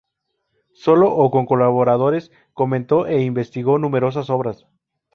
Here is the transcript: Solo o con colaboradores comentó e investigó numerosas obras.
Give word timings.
Solo 0.73 1.11
o 1.15 1.29
con 1.29 1.45
colaboradores 1.51 2.31
comentó 2.53 3.05
e 3.05 3.21
investigó 3.21 3.77
numerosas 3.77 4.31
obras. 4.31 4.65